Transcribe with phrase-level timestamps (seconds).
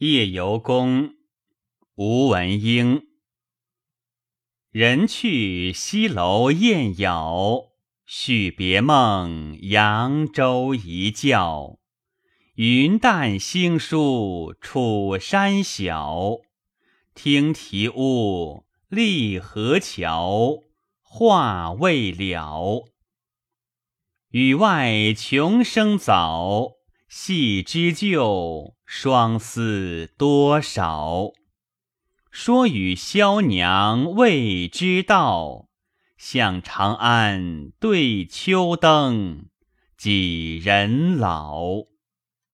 [0.00, 1.14] 夜游宫，
[1.94, 3.06] 吴文英。
[4.70, 7.70] 人去西楼燕杳，
[8.04, 11.78] 续别梦，扬州一觉。
[12.56, 16.40] 云淡星疏楚山小，
[17.14, 20.64] 听啼呜，立河桥，
[21.00, 22.84] 话未了。
[24.28, 26.75] 雨外穷声早，
[27.18, 28.74] 系之旧。
[28.84, 31.30] 双思多少？
[32.30, 35.70] 说与萧娘未知道。
[36.18, 39.46] 向长安对秋灯，
[39.96, 41.86] 几人老？